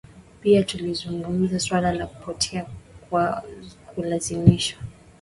[0.41, 2.65] Pia tulizungumzia suala la kupotea
[3.09, 3.43] kwa
[3.95, 4.81] kulazimishwa